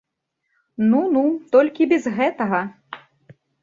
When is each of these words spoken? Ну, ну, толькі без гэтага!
Ну, 0.93 1.03
ну, 1.17 1.23
толькі 1.53 1.91
без 1.95 2.05
гэтага! 2.19 2.67